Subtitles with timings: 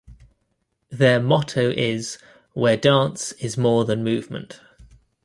[0.89, 2.17] Their motto is
[2.53, 4.59] "Where Dance Is More Than Movement".